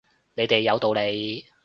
[0.33, 1.45] 你哋有道理